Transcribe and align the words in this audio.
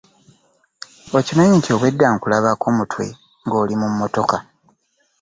Okimanyi 1.17 1.53
nti 1.57 1.69
obwe 1.75 1.89
da 1.99 2.07
nkulabako 2.15 2.67
mutwe 2.77 3.05
nga 3.47 3.55
oli 3.63 3.75
mu 3.81 3.87
mmotoka. 3.91 4.37